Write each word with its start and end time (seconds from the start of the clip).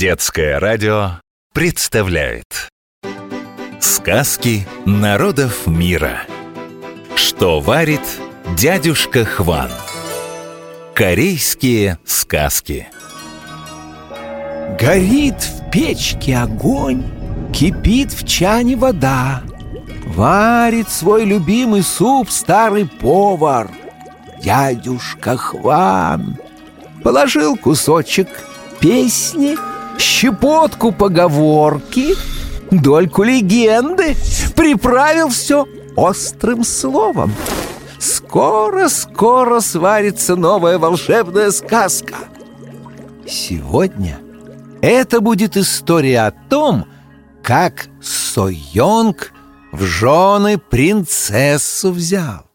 Детское 0.00 0.58
радио 0.58 1.20
представляет. 1.52 2.70
Сказки 3.80 4.66
народов 4.86 5.66
мира. 5.66 6.22
Что 7.16 7.60
варит 7.60 8.00
дядюшка 8.56 9.26
Хван? 9.26 9.68
Корейские 10.94 11.98
сказки. 12.06 12.88
Горит 14.80 15.34
в 15.42 15.70
печке 15.70 16.38
огонь, 16.38 17.04
кипит 17.52 18.14
в 18.14 18.26
чане 18.26 18.76
вода. 18.76 19.42
Варит 20.06 20.88
свой 20.88 21.26
любимый 21.26 21.82
суп 21.82 22.30
старый 22.30 22.86
повар. 22.86 23.70
Дядюшка 24.42 25.36
Хван 25.36 26.38
Положил 27.04 27.58
кусочек 27.58 28.28
песни, 28.80 29.58
щепотку 30.00 30.92
поговорки, 30.92 32.14
дольку 32.70 33.22
легенды, 33.22 34.16
приправил 34.56 35.28
все 35.28 35.66
острым 35.96 36.64
словом. 36.64 37.32
Скоро-скоро 37.98 39.60
сварится 39.60 40.36
новая 40.36 40.78
волшебная 40.78 41.50
сказка. 41.50 42.16
Сегодня 43.26 44.18
это 44.80 45.20
будет 45.20 45.56
история 45.56 46.22
о 46.22 46.30
том, 46.30 46.86
как 47.42 47.88
Сойонг 48.02 49.32
в 49.72 49.82
жены 49.82 50.58
принцессу 50.58 51.92
взял. 51.92 52.46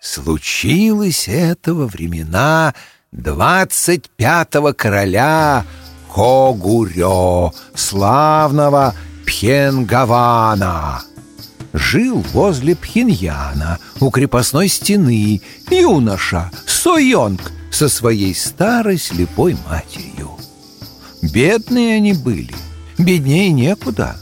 Случилось 0.00 1.28
это 1.28 1.74
во 1.74 1.86
времена 1.86 2.74
двадцать 3.12 4.08
пятого 4.10 4.72
короля 4.72 5.64
Когурё, 6.12 7.52
славного 7.74 8.94
Пхенгавана. 9.26 11.02
Жил 11.72 12.24
возле 12.32 12.74
Пхеньяна 12.74 13.78
у 14.00 14.10
крепостной 14.10 14.68
стены 14.68 15.40
юноша 15.70 16.50
Сойонг 16.66 17.52
со 17.70 17.88
своей 17.88 18.34
старой 18.34 18.98
слепой 18.98 19.56
матерью. 19.68 20.30
Бедные 21.22 21.96
они 21.96 22.12
были, 22.12 22.54
беднее 22.98 23.50
некуда. 23.50 24.16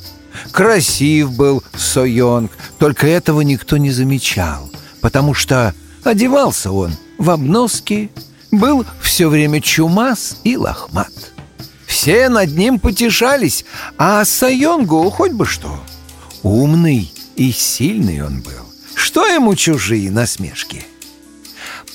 Красив 0.53 1.37
был 1.37 1.63
Сойонг, 1.75 2.51
только 2.79 3.07
этого 3.07 3.41
никто 3.41 3.77
не 3.77 3.91
замечал, 3.91 4.71
потому 5.01 5.33
что 5.33 5.75
одевался 6.05 6.71
он 6.71 6.93
в 7.17 7.31
обноски, 7.31 8.11
был 8.51 8.85
все 9.01 9.29
время 9.29 9.61
чумас 9.61 10.37
и 10.45 10.57
лохмат. 10.57 11.13
Все 11.87 12.29
над 12.29 12.57
ним 12.57 12.79
потешались, 12.79 13.65
а 13.97 14.25
Сайонгу 14.25 15.11
хоть 15.11 15.33
бы 15.33 15.47
что. 15.47 15.81
Умный 16.43 17.13
и 17.37 17.51
сильный 17.51 18.23
он 18.23 18.41
был. 18.41 18.53
Что 18.95 19.27
ему 19.27 19.55
чужие 19.55 20.11
насмешки? 20.11 20.85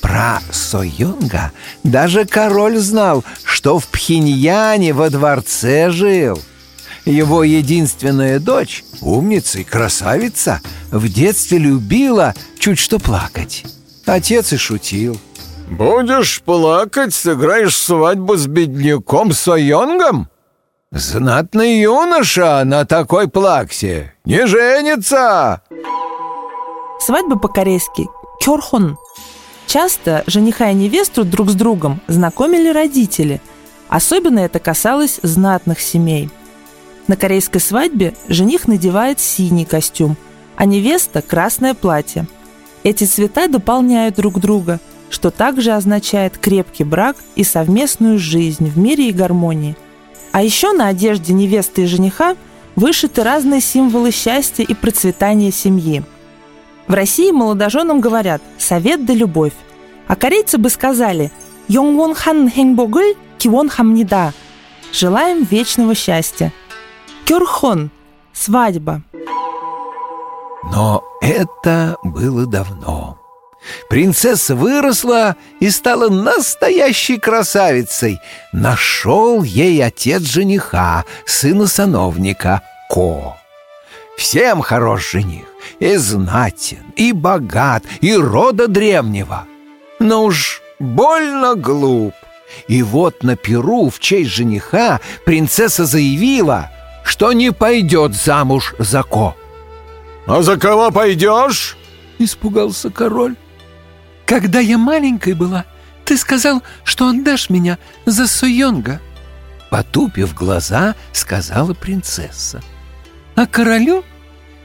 Про 0.01 0.41
Сойонга 0.51 1.53
даже 1.83 2.25
король 2.25 2.77
знал, 2.77 3.23
что 3.45 3.79
в 3.79 3.88
Пхеньяне 3.88 4.93
во 4.93 5.09
дворце 5.09 5.91
жил. 5.91 6.41
Его 7.05 7.43
единственная 7.43 8.39
дочь, 8.39 8.83
умница 9.01 9.59
и 9.59 9.63
красавица, 9.63 10.61
в 10.91 11.07
детстве 11.07 11.57
любила 11.57 12.33
чуть 12.59 12.79
что 12.79 12.99
плакать. 12.99 13.63
Отец 14.05 14.51
и 14.51 14.57
шутил– 14.57 15.19
Будешь 15.69 16.42
плакать, 16.42 17.14
сыграешь 17.14 17.75
свадьбу 17.75 18.36
с 18.36 18.47
бедняком 18.47 19.31
Сойонгом? 19.31 20.30
Знатный 20.92 21.80
юноша 21.81 22.64
на 22.66 22.86
такой 22.86 23.28
плаксе 23.28 24.14
не 24.25 24.45
женится 24.45 25.62
Свадьба 27.00 27.40
по-корейски 27.40 28.07
«кёрхон». 28.40 28.97
Часто 29.66 30.23
жениха 30.28 30.69
и 30.69 30.75
невесту 30.75 31.25
друг 31.25 31.50
с 31.50 31.56
другом 31.56 32.00
знакомили 32.07 32.69
родители. 32.69 33.41
Особенно 33.90 34.40
это 34.40 34.59
касалось 34.59 35.19
знатных 35.23 35.79
семей. 35.79 36.29
На 37.07 37.16
корейской 37.16 37.59
свадьбе 37.59 38.13
жених 38.28 38.68
надевает 38.68 39.19
синий 39.19 39.66
костюм, 39.66 40.16
а 40.56 40.66
невеста– 40.66 41.22
красное 41.28 41.73
платье. 41.73 42.28
Эти 42.84 43.06
цвета 43.06 43.47
дополняют 43.47 44.16
друг 44.16 44.40
друга– 44.40 44.79
что 45.13 45.29
также 45.29 45.74
означает 45.74 46.40
крепкий 46.40 46.84
брак 46.84 47.16
и 47.35 47.44
совместную 47.44 48.18
жизнь 48.18 48.68
в 48.68 48.79
мире 48.79 49.09
и 49.09 49.12
гармонии. 49.12 49.78
А 50.31 50.41
еще 50.41 50.72
на 50.72 50.88
одежде 50.88 51.34
невесты 51.34 51.84
и 51.84 51.85
жениха 51.85 52.35
вышиты 52.75 53.22
разные 53.22 53.62
символы 53.62 54.09
счастья 54.09 54.63
и 54.63 54.73
процветания 54.73 55.52
семьи. 55.52 56.03
В 56.88 56.94
России 56.96 57.29
молодоженам 57.29 58.02
говорят 58.02 58.41
«совет 58.57 59.06
да 59.06 59.13
любовь», 59.13 59.53
а 60.07 60.16
корейцы 60.16 60.57
бы 60.57 60.72
сказали 60.72 61.31
«Йонгвон 61.68 62.16
хан 62.16 62.50
хэнбогуль 62.50 63.13
кивон 63.38 63.69
хамнида»– 63.69 64.34
«желаем 64.91 65.44
вечного 65.44 65.94
счастья». 65.94 66.52
Кюрхон– 67.25 67.91
свадьба. 68.34 69.03
Но 70.72 71.03
это 71.22 71.97
было 72.03 72.47
давно. 72.47 73.22
Принцесса 73.90 74.56
выросла 74.56 75.35
и 75.59 75.69
стала 75.69 76.09
настоящей 76.09 77.18
красавицей. 77.18 78.19
Нашел 78.51 79.44
ей 79.44 79.84
отец 79.84 80.24
жениха, 80.24 81.06
сына 81.25 81.68
сановника, 81.68 82.62
Ко. 82.90 83.38
Всем 84.18 84.62
хорош 84.62 85.12
жених, 85.12 85.46
и 85.79 85.96
знатен, 85.96 86.84
и 86.96 87.12
богат, 87.12 87.84
и 88.02 88.16
рода 88.16 88.68
древнего. 88.68 89.46
Но 90.00 90.25
уж 90.25 90.62
больно 90.79 91.56
глуп. 91.56 92.13
И 92.68 92.84
вот 92.84 93.23
на 93.23 93.35
Перу 93.35 93.90
в 93.90 94.00
честь 94.00 94.29
жениха 94.29 95.02
принцесса 95.25 95.85
заявила, 95.85 96.69
что 97.03 97.34
не 97.34 97.52
пойдет 97.52 98.13
замуж 98.13 98.75
за 98.78 99.02
Ко. 99.03 99.35
«А 100.25 100.41
за 100.41 100.57
кого 100.57 100.91
пойдешь?»— 100.91 101.75
испугался 102.19 102.90
король. 102.90 103.35
Когда 104.25 104.59
я 104.59 104.78
маленькой 104.78 105.34
была, 105.34 105.66
ты 106.06 106.17
сказал, 106.17 106.63
что 106.84 107.09
отдашь 107.09 107.50
меня 107.50 107.78
за 108.06 108.28
Суйонга. 108.28 109.01
Потупив 109.69 110.34
глаза, 110.34 110.95
сказала 111.11 111.73
принцесса. 111.73 112.61
А 113.35 113.47
королю 113.47 114.03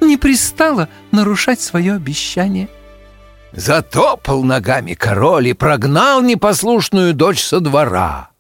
не 0.01 0.17
пристало 0.17 0.89
нарушать 1.11 1.61
свое 1.61 1.95
обещание. 1.95 2.69
Затопал 3.53 4.45
ногами 4.45 4.95
король 4.95 5.49
и 5.49 5.53
прогнал 5.55 6.21
непослушную 6.21 7.15
дочь 7.15 7.43
со 7.43 7.61
двора. 7.61 8.31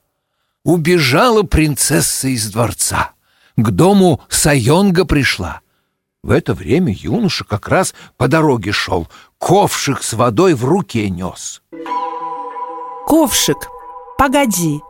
Убежала 0.64 1.42
принцесса 1.42 2.28
из 2.28 2.50
дворца. 2.50 3.12
К 3.56 3.70
дому 3.70 4.20
Сайонга 4.28 5.04
пришла. 5.06 5.62
В 6.24 6.32
это 6.32 6.52
время 6.52 6.92
юноша 6.92 7.44
как 7.44 7.68
раз 7.68 7.94
по 8.16 8.26
дороге 8.26 8.72
шел, 8.72 9.06
ковшик 9.38 10.02
с 10.02 10.14
водой 10.14 10.54
в 10.54 10.64
руке 10.64 11.08
нес. 11.10 11.62
Ковшик. 13.06 13.68
Погоди. 14.18 14.80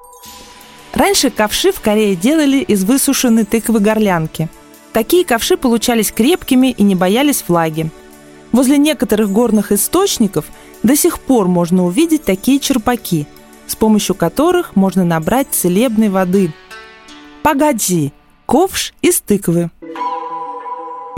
Раньше 0.95 1.31
ковши 1.31 1.71
в 1.71 1.81
Корее 1.81 2.17
делали 2.17 2.59
из 2.59 2.83
высушенной 2.85 3.45
тыквы-горлянки. 3.45 4.49
Такие 4.93 5.25
ковши 5.25 5.59
получались 5.59 6.13
крепкими 6.13 6.71
и 6.71 6.83
не 6.83 6.95
боялись 6.95 7.45
влаги. 7.47 7.91
Возле 8.51 8.79
некоторых 8.79 9.31
горных 9.31 9.71
источников 9.71 10.47
до 10.83 10.97
сих 10.97 11.21
пор 11.21 11.47
можно 11.47 11.85
увидеть 11.85 12.25
такие 12.25 12.59
черпаки, 12.59 13.27
с 13.67 13.77
помощью 13.77 14.15
которых 14.15 14.77
можно 14.77 15.05
набрать 15.05 15.49
целебной 15.51 16.09
воды. 16.09 16.55
Погоди. 17.43 18.15
Ковш 18.47 18.95
из 19.03 19.21
тыквы. 19.21 19.71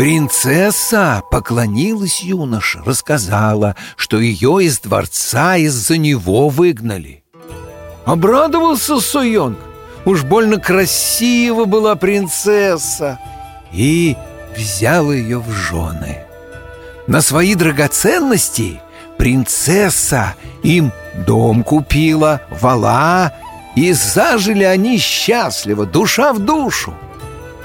Принцесса 0.00 1.22
поклонилась 1.30 2.22
юноше, 2.22 2.80
рассказала, 2.86 3.76
что 3.96 4.18
ее 4.18 4.64
из 4.64 4.80
дворца 4.80 5.58
из-за 5.58 5.98
него 5.98 6.48
выгнали. 6.48 7.22
Обрадовался 8.06 8.98
Суйонг, 8.98 9.58
уж 10.06 10.22
больно 10.22 10.56
красиво 10.56 11.66
была 11.66 11.96
принцесса, 11.96 13.18
и 13.74 14.16
взял 14.56 15.12
ее 15.12 15.38
в 15.38 15.50
жены. 15.50 16.24
На 17.06 17.20
свои 17.20 17.54
драгоценности 17.54 18.80
принцесса 19.18 20.34
им 20.62 20.92
дом 21.26 21.62
купила, 21.62 22.40
вала, 22.48 23.34
и 23.76 23.92
зажили 23.92 24.64
они 24.64 24.96
счастливо, 24.96 25.84
душа 25.84 26.32
в 26.32 26.38
душу. 26.38 26.94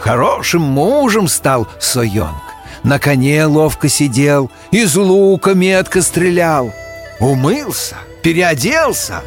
Хорошим 0.06 0.62
мужем 0.62 1.28
стал 1.28 1.68
Сойонг. 1.80 2.44
На 2.84 3.00
коне 3.00 3.44
ловко 3.46 3.90
сидел, 3.90 4.52
из 4.70 4.96
лука 4.96 5.56
метко 5.56 6.04
стрелял. 6.04 6.72
Умылся, 7.20 7.96
переоделся 8.22 9.24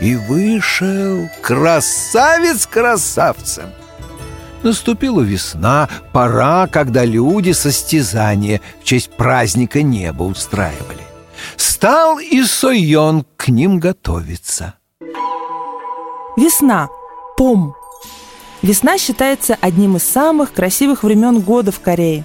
И 0.00 0.16
вышел 0.16 1.28
красавец 1.42 2.64
красавцем. 2.64 3.74
Наступила 4.62 5.20
весна, 5.20 5.90
пора, 6.14 6.66
когда 6.66 7.04
люди 7.04 7.52
состязания 7.52 8.62
в 8.80 8.84
честь 8.84 9.14
праздника 9.14 9.82
неба 9.82 10.22
устраивали. 10.22 11.02
Стал 11.56 12.18
и 12.18 12.42
Сойон 12.44 13.26
к 13.36 13.48
ним 13.48 13.78
готовиться. 13.78 14.76
Весна. 16.38 16.88
Пом. 17.36 17.74
Весна 18.62 18.96
считается 18.96 19.58
одним 19.60 19.96
из 19.96 20.04
самых 20.04 20.52
красивых 20.52 21.02
времен 21.02 21.40
года 21.40 21.72
в 21.72 21.80
Корее. 21.80 22.24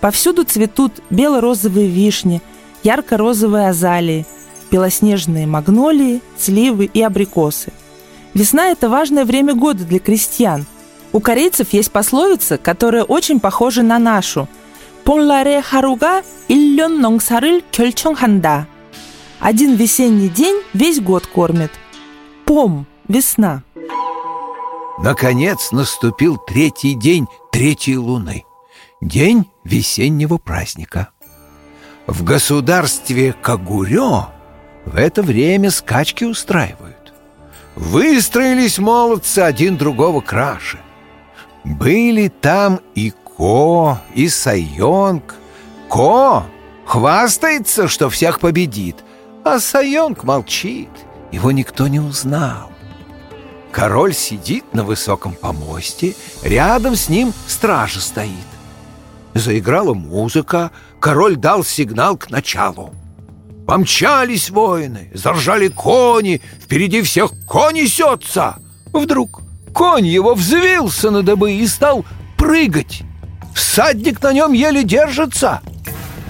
Повсюду 0.00 0.44
цветут 0.44 1.02
бело-розовые 1.10 1.88
вишни, 1.88 2.40
ярко-розовые 2.82 3.68
азалии, 3.68 4.26
белоснежные 4.70 5.46
магнолии, 5.46 6.22
сливы 6.38 6.86
и 6.86 7.02
абрикосы. 7.02 7.72
Весна– 8.32 8.68
это 8.70 8.88
важное 8.88 9.24
время 9.24 9.54
года 9.54 9.84
для 9.84 9.98
крестьян. 9.98 10.64
У 11.12 11.20
корейцев 11.20 11.72
есть 11.72 11.92
пословица, 11.92 12.58
которая 12.58 13.04
очень 13.04 13.38
похожа 13.38 13.82
на 13.82 13.98
нашу 13.98 14.48
«Полларе 15.04 15.60
харуга 15.62 16.22
иллен 16.48 17.00
нонгсарыль 17.00 17.62
кельчонгханда» 17.70 18.66
Один 19.38 19.74
весенний 19.74 20.30
день 20.30 20.62
весь 20.72 21.00
год 21.00 21.26
кормит. 21.26 21.70
Пом– 22.46 22.86
весна. 23.08 23.62
Наконец 24.98 25.72
наступил 25.72 26.36
третий 26.36 26.94
день 26.94 27.26
третьей 27.50 27.98
луны. 27.98 28.44
День 29.00 29.50
весеннего 29.64 30.38
праздника. 30.38 31.08
В 32.06 32.22
государстве 32.22 33.32
Кагурё 33.32 34.28
в 34.84 34.96
это 34.96 35.22
время 35.22 35.70
скачки 35.70 36.24
устраивают. 36.24 37.12
Выстроились 37.74 38.78
молодцы 38.78 39.40
один 39.40 39.76
другого 39.76 40.20
краше. 40.20 40.78
Были 41.64 42.28
там 42.28 42.80
и 42.94 43.12
Ко, 43.36 44.00
и 44.14 44.28
Сайонг. 44.28 45.34
Ко 45.90 46.44
хвастается, 46.86 47.88
что 47.88 48.10
всех 48.10 48.38
победит, 48.38 48.96
а 49.44 49.58
Сайонг 49.58 50.22
молчит, 50.24 50.90
его 51.32 51.50
никто 51.50 51.88
не 51.88 51.98
узнал. 51.98 52.73
Король 53.74 54.14
сидит 54.14 54.72
на 54.72 54.84
высоком 54.84 55.32
помосте, 55.32 56.14
рядом 56.44 56.94
с 56.94 57.08
ним 57.08 57.32
стража 57.48 58.00
стоит. 58.00 58.30
Заиграла 59.34 59.94
музыка, 59.94 60.70
король 61.00 61.34
дал 61.34 61.64
сигнал 61.64 62.16
к 62.16 62.30
началу. 62.30 62.94
Помчались 63.66 64.50
воины, 64.50 65.10
заржали 65.12 65.66
кони, 65.66 66.40
впереди 66.62 67.02
всех 67.02 67.32
конь 67.48 67.74
несется. 67.74 68.58
Вдруг 68.92 69.42
конь 69.72 70.06
его 70.06 70.34
взвился 70.34 71.10
на 71.10 71.24
дыбы 71.24 71.54
и 71.54 71.66
стал 71.66 72.04
прыгать. 72.38 73.02
Всадник 73.56 74.22
на 74.22 74.32
нем 74.32 74.52
еле 74.52 74.84
держится. 74.84 75.62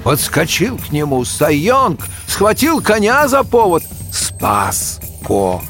Подскочил 0.02 0.78
к 0.78 0.90
нему 0.92 1.22
Сайонг, 1.26 2.00
схватил 2.26 2.80
коня 2.80 3.28
за 3.28 3.44
повод, 3.44 3.82
спас 4.10 4.98
Ко. 5.26 5.60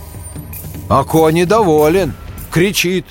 А 0.89 1.03
Ко 1.05 1.31
недоволен, 1.31 2.13
кричит. 2.53 3.07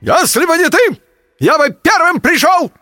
«Если 0.00 0.44
бы 0.46 0.56
не 0.56 0.68
ты, 0.68 1.00
я 1.38 1.56
бы 1.56 1.70
первым 1.70 2.20
пришел!» 2.20 2.72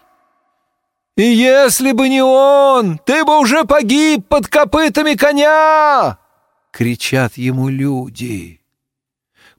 «И 1.16 1.22
если 1.22 1.92
бы 1.92 2.08
не 2.08 2.22
он, 2.22 2.98
ты 3.04 3.24
бы 3.24 3.38
уже 3.38 3.64
погиб 3.64 4.26
под 4.26 4.48
копытами 4.48 5.14
коня!»— 5.14 6.18
кричат 6.72 7.36
ему 7.36 7.68
люди. 7.68 8.62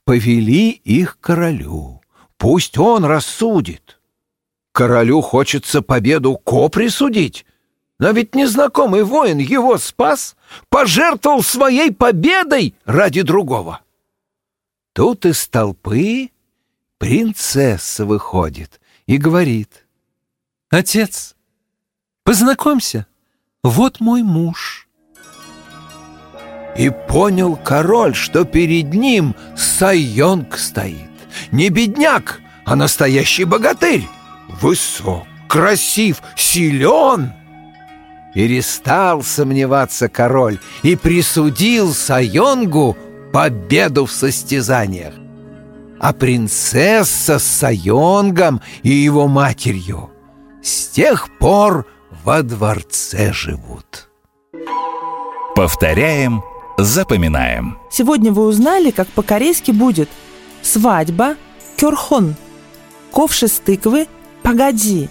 Повели 0.06 0.72
их 0.72 1.20
королю, 1.20 2.02
пусть 2.38 2.80
он 2.80 3.06
рассудит. 3.06 4.00
Королю 4.72 5.22
хочется 5.22 5.84
победу 5.84 6.36
Ко 6.38 6.70
присудить, 6.70 7.46
но 8.00 8.10
ведь 8.10 8.34
незнакомый 8.34 9.04
воин 9.04 9.38
его 9.38 9.78
спас, 9.78 10.36
пожертвовал 10.70 11.44
своей 11.44 11.92
победой 11.92 12.74
ради 12.86 13.22
другого. 13.22 13.82
Тут 14.94 15.26
из 15.26 15.48
толпы 15.48 16.32
принцесса 16.98 18.06
выходит 18.06 18.82
и 19.06 19.18
говорит. 19.18 19.86
«Отец, 20.70 21.36
познакомься, 22.24 23.08
вот 23.64 24.00
мой 24.00 24.22
муж». 24.24 24.88
И 26.78 26.90
понял 26.90 27.58
король, 27.58 28.16
что 28.16 28.46
перед 28.46 28.94
ним 28.94 29.36
Сайонг 29.58 30.58
стоит. 30.58 31.10
Не 31.52 31.70
бедняк, 31.70 32.40
а 32.66 32.76
настоящий 32.76 33.44
богатырь. 33.44 34.08
Высок, 34.62 35.28
красив, 35.50 36.22
силен. 36.38 37.34
Перестал 38.34 39.22
сомневаться 39.24 40.08
король 40.08 40.60
и 40.84 40.96
присудил 40.96 41.94
Сайонгу 41.94 42.98
победу 43.32 44.06
в 44.06 44.12
состязаниях. 44.12 45.14
А 46.00 46.14
принцесса 46.14 47.38
с 47.38 47.44
Сайонгом 47.44 48.62
и 48.84 48.90
его 48.90 49.28
матерью 49.28 50.10
с 50.64 50.88
тех 50.88 51.28
пор 51.38 51.86
во 52.24 52.42
дворце 52.42 53.34
живут. 53.34 54.10
Повторяем, 55.56 56.44
запоминаем. 56.78 57.78
Сегодня 57.92 58.32
вы 58.32 58.46
узнали, 58.46 58.92
как 58.92 59.08
по-корейски 59.10 59.72
будет 59.72 60.10
свадьба, 60.62 61.36
кёрхон, 61.78 62.36
ковши 63.12 63.48
с 63.48 63.60
тыквы, 63.60 64.08
погоди, 64.42 65.10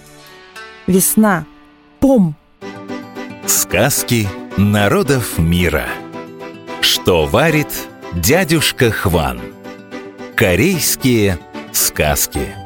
весна, 0.87 1.45
пом. 1.99 2.35
Сказки 3.45 4.27
народов 4.57 5.37
мира. 5.37 5.85
Что 6.81 7.25
варит 7.25 7.67
дядюшка 8.15 8.91
Хван. 8.91 9.39
Корейские 10.35 11.37
сказки. 11.71 12.60